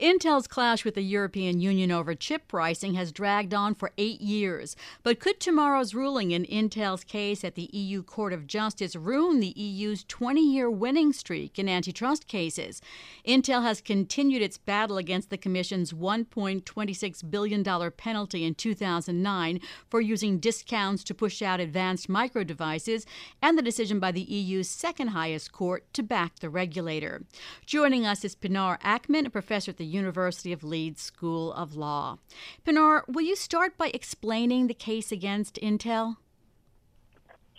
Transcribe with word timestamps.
Intel's 0.00 0.46
clash 0.46 0.84
with 0.84 0.94
the 0.94 1.00
European 1.00 1.58
Union 1.58 1.90
over 1.90 2.14
chip 2.14 2.48
pricing 2.48 2.94
has 2.94 3.10
dragged 3.10 3.54
on 3.54 3.74
for 3.74 3.92
eight 3.96 4.20
years. 4.20 4.76
But 5.02 5.20
could 5.20 5.40
tomorrow's 5.40 5.94
ruling 5.94 6.32
in 6.32 6.44
Intel's 6.44 7.02
case 7.02 7.42
at 7.42 7.54
the 7.54 7.70
EU 7.72 8.02
Court 8.02 8.34
of 8.34 8.46
Justice 8.46 8.94
ruin 8.94 9.40
the 9.40 9.58
EU's 9.58 10.04
20 10.04 10.42
year 10.42 10.70
winning 10.70 11.14
streak 11.14 11.58
in 11.58 11.66
antitrust 11.66 12.26
cases? 12.26 12.82
Intel 13.26 13.62
has 13.62 13.80
continued 13.80 14.42
its 14.42 14.58
battle 14.58 14.98
against 14.98 15.30
the 15.30 15.38
Commission's 15.38 15.94
$1.26 15.94 17.30
billion 17.30 17.64
penalty 17.92 18.44
in 18.44 18.54
2009 18.54 19.60
for 19.88 20.02
using 20.02 20.38
discounts 20.38 21.04
to 21.04 21.14
push 21.14 21.40
out 21.40 21.58
advanced 21.58 22.06
micro 22.06 22.44
devices, 22.44 23.06
and 23.40 23.56
the 23.56 23.62
decision 23.62 23.98
by 23.98 24.12
the 24.12 24.20
EU's 24.20 24.68
second 24.68 25.08
highest 25.08 25.52
court 25.52 25.90
to 25.94 26.02
back 26.02 26.38
the 26.40 26.50
regulator. 26.50 27.22
Joining 27.64 28.04
us 28.04 28.26
is 28.26 28.34
Pinar 28.34 28.78
Akman, 28.84 29.24
a 29.24 29.30
professor 29.30 29.70
at 29.70 29.78
the 29.78 29.85
University 29.86 30.52
of 30.52 30.62
Leeds 30.62 31.02
School 31.02 31.52
of 31.52 31.74
Law. 31.74 32.18
Pinar, 32.64 33.04
will 33.08 33.24
you 33.24 33.36
start 33.36 33.78
by 33.78 33.90
explaining 33.94 34.66
the 34.66 34.74
case 34.74 35.12
against 35.12 35.56
Intel? 35.62 36.16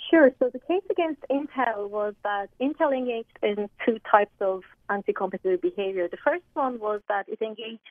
Sure. 0.09 0.31
So 0.39 0.50
the 0.52 0.59
case 0.59 0.84
against 0.89 1.22
Intel 1.30 1.89
was 1.89 2.14
that 2.23 2.47
Intel 2.61 2.95
engaged 2.95 3.38
in 3.44 3.69
two 3.86 4.00
types 4.09 4.31
of 4.39 4.61
anti-competitive 4.89 5.61
behavior. 5.61 6.08
The 6.09 6.17
first 6.23 6.45
one 6.53 6.80
was 6.80 7.02
that 7.09 7.28
it 7.28 7.42
engaged 7.42 7.81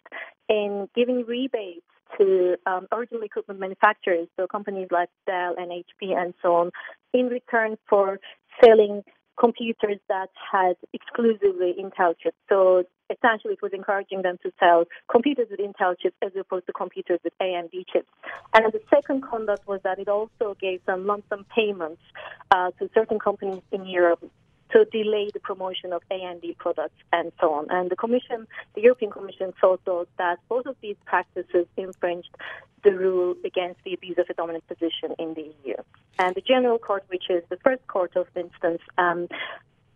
in 0.48 0.88
giving 0.94 1.26
rebates 1.26 1.84
to 2.18 2.56
um, 2.66 2.86
original 2.92 3.22
equipment 3.22 3.60
manufacturers, 3.60 4.28
so 4.36 4.46
companies 4.46 4.88
like 4.90 5.10
Dell 5.26 5.54
and 5.58 5.70
HP 5.70 6.16
and 6.16 6.32
so 6.40 6.54
on, 6.54 6.70
in 7.12 7.26
return 7.26 7.76
for 7.88 8.18
selling 8.64 9.02
computers 9.38 9.98
that 10.08 10.30
had 10.50 10.76
exclusively 10.92 11.74
Intel 11.78 12.14
chips. 12.18 12.36
So 12.48 12.84
essentially 13.10 13.54
it 13.54 13.62
was 13.62 13.72
encouraging 13.72 14.22
them 14.22 14.38
to 14.42 14.52
sell 14.58 14.84
computers 15.10 15.48
with 15.50 15.60
Intel 15.60 15.94
chips 15.98 16.16
as 16.22 16.32
opposed 16.38 16.66
to 16.66 16.72
computers 16.72 17.20
with 17.22 17.32
AMD 17.40 17.72
chips. 17.92 18.08
And 18.54 18.72
the 18.72 18.80
second 18.90 19.22
conduct 19.22 19.66
was 19.66 19.80
that 19.84 19.98
it 19.98 20.08
also 20.08 20.56
gave 20.60 20.80
some 20.86 21.06
lump 21.06 21.24
sum 21.28 21.46
payments 21.54 22.02
uh, 22.50 22.70
to 22.78 22.90
certain 22.94 23.18
companies 23.18 23.62
in 23.72 23.86
Europe 23.86 24.24
to 24.72 24.84
delay 24.86 25.30
the 25.32 25.40
promotion 25.40 25.92
of 25.92 26.02
AMD 26.10 26.56
products 26.58 26.96
and 27.12 27.32
so 27.40 27.52
on. 27.52 27.66
And 27.70 27.90
the 27.90 27.96
Commission, 27.96 28.46
the 28.74 28.82
European 28.82 29.10
Commission, 29.10 29.52
thought 29.60 29.80
that 30.18 30.38
both 30.48 30.66
of 30.66 30.76
these 30.80 30.96
practices 31.04 31.66
infringed 31.76 32.34
the 32.82 32.92
rule 32.92 33.34
against 33.44 33.82
the 33.84 33.94
abuse 33.94 34.18
of 34.18 34.26
a 34.30 34.34
dominant 34.34 34.66
position 34.66 35.14
in 35.18 35.34
the 35.34 35.52
EU. 35.64 35.74
And 36.18 36.34
the 36.34 36.40
General 36.40 36.78
Court, 36.78 37.04
which 37.08 37.30
is 37.30 37.42
the 37.48 37.56
first 37.58 37.86
court 37.86 38.16
of 38.16 38.26
instance, 38.36 38.80
um, 38.98 39.28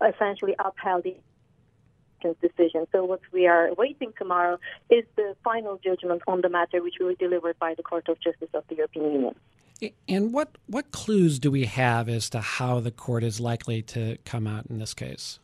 essentially 0.01 0.55
upheld 0.59 1.03
the 1.03 1.15
decision. 2.41 2.85
So 2.91 3.03
what 3.05 3.21
we 3.31 3.47
are 3.47 3.67
awaiting 3.67 4.13
tomorrow 4.17 4.59
is 4.89 5.05
the 5.15 5.35
final 5.43 5.79
judgment 5.83 6.21
on 6.27 6.41
the 6.41 6.49
matter, 6.49 6.81
which 6.81 6.95
will 6.99 7.09
be 7.09 7.15
delivered 7.15 7.57
by 7.59 7.73
the 7.73 7.83
Court 7.83 8.07
of 8.09 8.19
Justice 8.19 8.49
of 8.53 8.63
the 8.67 8.75
European 8.75 9.11
Union. 9.11 9.35
And 10.07 10.33
what, 10.33 10.57
what 10.67 10.91
clues 10.91 11.39
do 11.39 11.49
we 11.49 11.65
have 11.65 12.07
as 12.07 12.29
to 12.31 12.41
how 12.41 12.79
the 12.79 12.91
court 12.91 13.23
is 13.23 13.39
likely 13.39 13.81
to 13.83 14.17
come 14.25 14.45
out 14.45 14.65
in 14.67 14.77
this 14.77 14.93
case? 14.93 15.39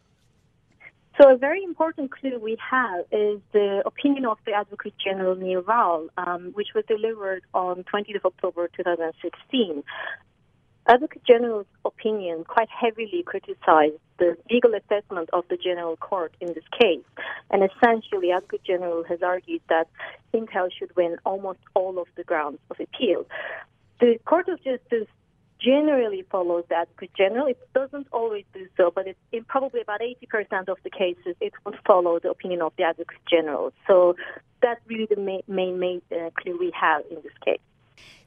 So 1.19 1.33
a 1.33 1.37
very 1.37 1.63
important 1.63 2.11
clue 2.11 2.37
we 2.39 2.57
have 2.69 3.05
is 3.11 3.41
the 3.51 3.81
opinion 3.85 4.25
of 4.25 4.37
the 4.45 4.53
Advocate 4.53 4.93
General 5.03 5.35
Nils 5.35 5.65
Wahl, 5.67 6.09
um, 6.15 6.51
which 6.53 6.67
was 6.75 6.85
delivered 6.87 7.41
on 7.55 7.83
20th 7.91 8.17
of 8.17 8.25
October 8.25 8.69
2016. 8.75 9.83
Advocate 10.87 11.23
General's 11.25 11.65
opinion 11.83 12.43
quite 12.43 12.69
heavily 12.69 13.23
criticized 13.25 13.97
the 14.19 14.37
legal 14.51 14.71
assessment 14.75 15.29
of 15.33 15.43
the 15.49 15.57
General 15.57 15.97
Court 15.97 16.33
in 16.39 16.49
this 16.49 16.63
case. 16.79 17.03
And 17.49 17.63
essentially, 17.63 18.31
Advocate 18.31 18.63
General 18.63 19.03
has 19.05 19.23
argued 19.23 19.61
that 19.69 19.87
Intel 20.35 20.69
should 20.71 20.95
win 20.95 21.17
almost 21.25 21.59
all 21.73 21.97
of 21.99 22.07
the 22.15 22.23
grounds 22.23 22.59
of 22.69 22.79
appeal. 22.79 23.25
The 23.99 24.19
Court 24.25 24.47
of 24.49 24.63
Justice 24.63 25.07
generally 25.59 26.23
follows 26.29 26.65
that 26.69 26.87
General. 27.17 27.47
It 27.47 27.59
doesn't 27.73 28.07
always 28.11 28.45
do 28.53 28.67
so, 28.77 28.91
but 28.93 29.07
in 29.31 29.43
probably 29.45 29.81
about 29.81 30.01
80% 30.01 30.69
of 30.69 30.77
the 30.83 30.89
cases, 30.89 31.35
it 31.41 31.53
would 31.65 31.77
follow 31.85 32.19
the 32.19 32.29
opinion 32.29 32.61
of 32.61 32.73
the 32.77 32.83
Advocate 32.83 33.17
General. 33.29 33.73
So 33.87 34.15
that's 34.61 34.79
really 34.87 35.07
the 35.09 35.19
main, 35.19 35.41
main, 35.47 35.79
main 35.79 36.01
uh, 36.11 36.29
clue 36.39 36.57
we 36.59 36.71
have 36.79 37.03
in 37.09 37.17
this 37.23 37.33
case. 37.43 37.59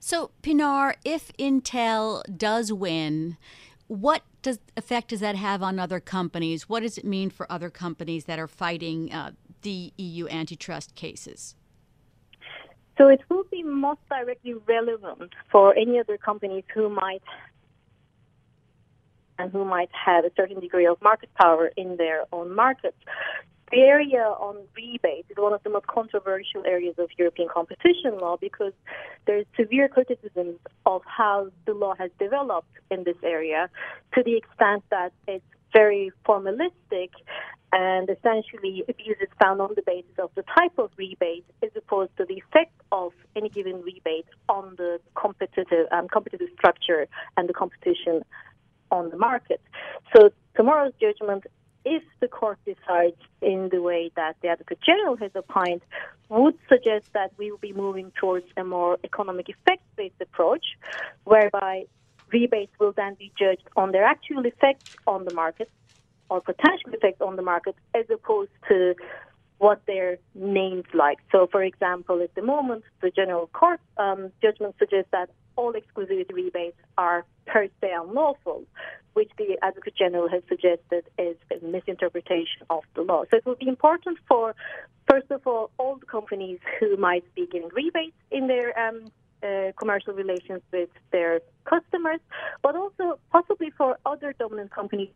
So, 0.01 0.31
Pinar, 0.43 0.97
if 1.05 1.33
Intel 1.37 2.23
does 2.37 2.73
win, 2.73 3.37
what 3.87 4.23
does 4.43 4.59
effect 4.77 5.09
does 5.09 5.21
that 5.21 5.37
have 5.37 5.63
on 5.63 5.79
other 5.79 6.01
companies? 6.01 6.69
What 6.69 6.81
does 6.81 6.99
it 6.99 7.05
mean 7.05 7.31
for 7.31 7.51
other 7.51 7.71
companies 7.71 8.25
that 8.25 8.39
are 8.39 8.49
fighting 8.49 9.13
uh, 9.13 9.33
the 9.63 9.93
EU 9.97 10.27
antitrust 10.29 10.95
cases? 10.95 11.55
So 13.00 13.09
it 13.09 13.22
will 13.31 13.44
be 13.50 13.62
most 13.62 14.00
directly 14.11 14.53
relevant 14.53 15.33
for 15.50 15.75
any 15.75 15.99
other 15.99 16.19
companies 16.19 16.65
who 16.75 16.91
might 16.91 17.22
and 19.38 19.50
who 19.50 19.65
might 19.65 19.88
have 19.93 20.27
a 20.27 20.31
certain 20.37 20.61
degree 20.61 20.87
of 20.87 21.00
market 21.00 21.31
power 21.41 21.71
in 21.78 21.97
their 21.97 22.27
own 22.31 22.55
markets. 22.55 22.99
The 23.72 23.78
area 23.78 24.21
on 24.21 24.56
rebates 24.77 25.31
is 25.31 25.39
one 25.39 25.55
of 25.55 25.62
the 25.62 25.71
most 25.71 25.87
controversial 25.87 26.62
areas 26.66 26.97
of 26.99 27.09
European 27.16 27.49
competition 27.49 28.19
law 28.21 28.37
because 28.37 28.75
there's 29.27 29.47
severe 29.56 29.89
criticisms 29.89 30.59
of 30.84 31.00
how 31.06 31.49
the 31.65 31.72
law 31.72 31.94
has 31.94 32.10
developed 32.19 32.77
in 32.91 33.05
this 33.05 33.16
area 33.22 33.71
to 34.12 34.22
the 34.22 34.37
extent 34.37 34.84
that 34.91 35.15
it's 35.27 35.43
very 35.73 36.13
formalistic 36.27 37.11
and 37.73 38.11
essentially 38.11 38.85
abuse 38.89 39.17
is 39.21 39.29
found 39.41 39.61
on 39.61 39.71
the 39.77 39.83
basis 39.87 40.19
of 40.19 40.31
the 40.35 40.43
type 40.43 40.77
of 40.79 40.91
rebate 40.97 41.45
as 41.63 41.71
opposed 41.77 42.11
to 42.17 42.25
the 42.25 42.35
effect 42.35 42.73
of 42.91 43.13
any 43.37 43.49
given 43.49 43.81
rebate 43.83 44.27
on 44.49 44.75
the 44.77 45.01
competitive 45.15 45.87
um, 45.93 46.09
competitive 46.09 46.49
structure 46.57 47.07
and 47.37 47.49
the 47.49 47.53
competition 47.53 48.23
on 48.91 49.11
the 49.11 49.17
market. 49.17 49.61
So 50.15 50.31
tomorrow's 50.57 50.93
judgment 51.01 51.45
if 51.85 52.03
the 52.21 52.29
court 52.29 52.59
decides 52.65 53.17
in 53.41 53.69
the 53.71 53.81
way 53.81 54.11
that 54.17 54.37
the 54.43 54.49
Advocate 54.49 54.81
General 54.83 55.17
has 55.17 55.31
opined, 55.35 55.81
would 56.29 56.57
suggest 56.69 57.13
that 57.15 57.33
we 57.39 57.51
will 57.51 57.59
be 57.59 57.73
moving 57.73 58.13
towards 58.21 58.47
a 58.57 58.65
more 58.65 58.99
economic 59.03 59.49
effect 59.49 59.83
based 59.97 60.21
approach, 60.21 60.65
whereby 61.25 61.87
rebates 62.33 62.73
will 62.79 62.93
then 62.93 63.15
be 63.15 63.33
judged 63.39 63.69
on 63.77 63.93
their 63.93 64.05
actual 64.05 64.45
effect 64.47 64.83
on 65.07 65.25
the 65.25 65.31
market 65.31 65.71
or 66.29 66.41
potential 66.41 66.93
effect 66.95 67.21
on 67.21 67.37
the 67.37 67.43
market 67.43 67.75
as 67.95 68.07
opposed 68.11 68.53
to 68.69 68.95
what 69.59 69.85
their 69.87 70.17
names 70.35 70.85
like. 70.95 71.19
So, 71.31 71.47
for 71.51 71.63
example, 71.63 72.23
at 72.23 72.35
the 72.35 72.43
moment, 72.43 72.83
the 73.03 73.11
General 73.11 73.47
Court 73.49 73.81
um, 73.99 74.33
judgment 74.41 74.75
suggests 74.79 75.11
that 75.13 75.29
all 75.57 75.75
exclusivity 75.75 76.33
rebates 76.33 76.79
are 76.97 77.27
per 77.47 77.69
se 77.81 77.91
unlawful, 77.93 78.65
which 79.13 79.31
the 79.37 79.59
Advocate 79.63 79.97
General 79.97 80.29
has 80.31 80.43
suggested 80.49 81.05
is 81.19 81.37
a 81.51 81.63
misinterpretation 81.65 82.63
of 82.71 82.85
the 82.95 83.03
law. 83.03 83.25
So 83.31 83.37
it 83.37 83.45
will 83.45 83.57
be 83.57 83.69
important 83.69 84.17
for, 84.27 84.55
first 85.11 85.31
of 85.31 85.47
all, 85.47 85.71
all 85.79 85.97
the 85.97 86.07
companies 86.07 86.61
who 86.79 86.97
might 86.97 87.25
be 87.34 87.47
giving 87.47 87.69
rebates 87.75 88.16
in 88.31 88.47
their 88.47 88.78
um, 88.78 89.13
uh, 89.42 89.72
commercial 89.78 90.15
relations 90.15 90.63
with 90.72 90.91
their 91.13 91.41
customers, 91.65 92.21
but 92.63 92.77
also 92.77 93.19
possibly 93.31 93.71
for 93.71 93.98
other 94.04 94.34
dominant 94.39 94.71
companies 94.71 95.10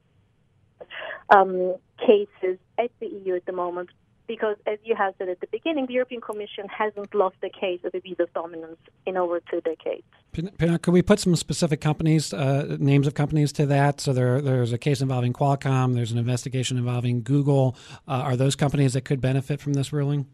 um, 1.30 1.74
cases 1.98 2.58
at 2.78 2.90
the 3.00 3.06
EU 3.06 3.34
at 3.34 3.46
the 3.46 3.52
moment 3.52 3.90
because, 4.26 4.56
as 4.66 4.78
you 4.84 4.94
have 4.96 5.14
said 5.18 5.28
at 5.28 5.40
the 5.40 5.46
beginning, 5.48 5.86
the 5.86 5.92
European 5.94 6.20
Commission 6.20 6.66
hasn't 6.68 7.14
lost 7.14 7.36
a 7.42 7.50
case 7.50 7.80
of 7.84 7.94
of 7.94 8.32
dominance 8.32 8.78
in 9.06 9.16
over 9.16 9.40
two 9.50 9.60
decades. 9.60 10.04
Could 10.34 10.92
we 10.92 11.02
put 11.02 11.20
some 11.20 11.36
specific 11.36 11.80
companies, 11.80 12.32
uh, 12.32 12.76
names 12.78 13.06
of 13.06 13.14
companies 13.14 13.52
to 13.52 13.66
that? 13.66 14.00
So 14.00 14.12
there, 14.12 14.40
there's 14.40 14.72
a 14.72 14.78
case 14.78 15.00
involving 15.00 15.32
Qualcomm. 15.32 15.94
There's 15.94 16.12
an 16.12 16.18
investigation 16.18 16.76
involving 16.76 17.22
Google. 17.22 17.76
Uh, 18.06 18.12
are 18.12 18.36
those 18.36 18.56
companies 18.56 18.94
that 18.94 19.02
could 19.02 19.20
benefit 19.20 19.60
from 19.60 19.74
this 19.74 19.92
ruling? 19.92 20.26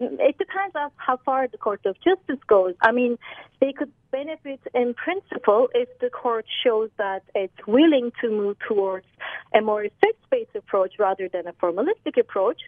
It 0.00 0.38
depends 0.38 0.74
on 0.74 0.90
how 0.96 1.18
far 1.18 1.46
the 1.46 1.58
Court 1.58 1.84
of 1.84 1.94
Justice 2.00 2.42
goes. 2.46 2.74
I 2.80 2.90
mean, 2.90 3.18
they 3.60 3.72
could 3.72 3.92
benefit 4.10 4.60
in 4.74 4.94
principle 4.94 5.68
if 5.74 5.88
the 6.00 6.08
court 6.08 6.46
shows 6.64 6.90
that 6.96 7.22
it's 7.34 7.66
willing 7.66 8.10
to 8.22 8.30
move 8.30 8.56
towards 8.66 9.06
a 9.54 9.60
more 9.60 9.84
effect-based 9.84 10.56
approach 10.56 10.94
rather 10.98 11.28
than 11.28 11.46
a 11.46 11.52
formalistic 11.52 12.18
approach. 12.18 12.62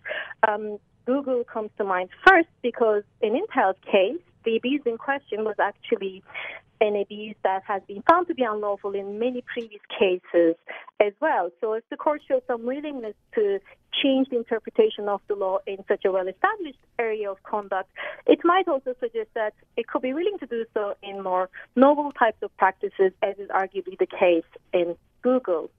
Um, 0.47 0.79
Google 1.07 1.43
comes 1.45 1.71
to 1.79 1.85
mind 1.85 2.11
first 2.27 2.49
because 2.63 3.03
in 3.21 3.33
Intel's 3.33 3.79
case, 3.91 4.21
the 4.45 4.57
abuse 4.57 4.83
in 4.87 4.99
question 4.99 5.45
was 5.45 5.57
actually 5.61 6.23
an 6.81 6.97
abuse 6.97 7.37
that 7.45 7.63
has 7.65 7.81
been 7.87 8.03
found 8.11 8.27
to 8.27 8.35
be 8.35 8.43
unlawful 8.43 8.93
in 8.93 9.19
many 9.19 9.43
previous 9.53 9.81
cases 9.99 10.57
as 11.01 11.13
well. 11.21 11.51
So 11.61 11.75
if 11.75 11.85
the 11.91 11.97
court 11.97 12.23
shows 12.27 12.43
some 12.49 12.67
willingness 12.67 13.15
to 13.37 13.61
change 14.03 14.29
the 14.31 14.37
interpretation 14.37 15.09
of 15.09 15.21
the 15.29 15.37
law 15.37 15.59
in 15.67 15.79
such 15.87 16.05
a 16.05 16.11
well-established 16.11 16.79
area 16.99 17.31
of 17.31 17.41
conduct, 17.45 17.89
it 18.27 18.41
might 18.43 18.67
also 18.67 18.95
suggest 18.99 19.29
that 19.35 19.55
it 19.77 19.87
could 19.87 20.03
be 20.03 20.13
willing 20.13 20.39
to 20.41 20.47
do 20.47 20.65
so 20.75 20.95
in 21.03 21.23
more 21.23 21.49
novel 21.77 22.11
types 22.13 22.43
of 22.43 22.57
practices, 22.57 23.13
as 23.23 23.37
is 23.39 23.49
arguably 23.51 23.97
the 23.99 24.07
case 24.07 24.45
in 24.73 24.97
Google. 25.23 25.71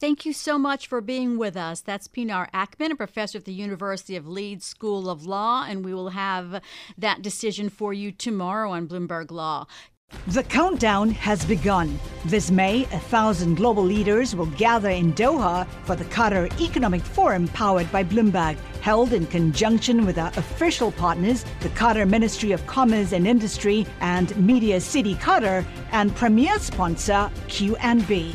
Thank 0.00 0.24
you 0.24 0.32
so 0.32 0.58
much 0.58 0.86
for 0.86 1.02
being 1.02 1.36
with 1.36 1.58
us. 1.58 1.82
That's 1.82 2.08
Pinar 2.08 2.48
Akman, 2.54 2.92
a 2.92 2.96
professor 2.96 3.36
at 3.36 3.44
the 3.44 3.52
University 3.52 4.16
of 4.16 4.26
Leeds 4.26 4.64
School 4.64 5.10
of 5.10 5.26
Law, 5.26 5.66
and 5.68 5.84
we 5.84 5.92
will 5.92 6.08
have 6.08 6.62
that 6.96 7.20
decision 7.20 7.68
for 7.68 7.92
you 7.92 8.10
tomorrow 8.10 8.70
on 8.70 8.88
Bloomberg 8.88 9.30
Law. 9.30 9.66
The 10.28 10.42
countdown 10.42 11.10
has 11.10 11.44
begun. 11.44 12.00
This 12.24 12.50
May, 12.50 12.84
a 12.84 12.98
thousand 12.98 13.56
global 13.56 13.84
leaders 13.84 14.34
will 14.34 14.46
gather 14.46 14.88
in 14.88 15.12
Doha 15.12 15.68
for 15.84 15.96
the 15.96 16.06
Qatar 16.06 16.50
Economic 16.58 17.02
Forum 17.02 17.46
powered 17.48 17.92
by 17.92 18.02
Bloomberg, 18.02 18.56
held 18.80 19.12
in 19.12 19.26
conjunction 19.26 20.06
with 20.06 20.16
our 20.16 20.32
official 20.36 20.92
partners, 20.92 21.44
the 21.60 21.68
Qatar 21.68 22.08
Ministry 22.08 22.52
of 22.52 22.66
Commerce 22.66 23.12
and 23.12 23.26
Industry 23.26 23.86
and 24.00 24.34
Media 24.34 24.80
City 24.80 25.14
Qatar, 25.16 25.62
and 25.92 26.16
premier 26.16 26.58
sponsor 26.58 27.30
QNB. 27.48 28.34